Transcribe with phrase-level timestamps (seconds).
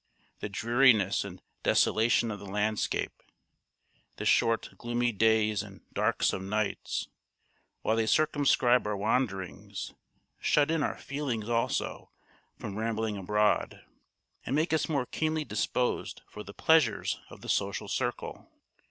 [0.39, 3.21] The dreariness and desolation of the landscape,
[4.15, 7.07] the short gloomy days and darksome nights,
[7.83, 9.93] while they circumscribe our wanderings,
[10.39, 12.09] shut in our feelings also
[12.57, 13.85] from rambling abroad,
[14.43, 18.49] and make us more keenly disposed for the pleasures of the social circle.